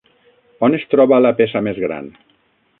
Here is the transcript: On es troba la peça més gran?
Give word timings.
On 0.67 0.77
es 0.77 0.85
troba 0.95 1.21
la 1.27 1.33
peça 1.43 1.63
més 1.69 1.81
gran? 1.87 2.13